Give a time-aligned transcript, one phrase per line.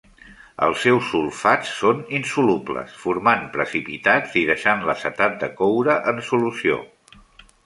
[0.67, 6.81] Els seus sulfats són insolubles, formant precipitats i deixant l'acetat de coure en solució.